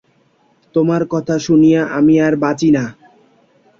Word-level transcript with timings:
তোমার 0.75 1.01
কথা 1.13 1.35
শুনিয়া 1.39 1.81
আমি 1.97 2.15
আর 2.21 2.33
বাঁচি 2.43 2.69
না! 2.71 2.83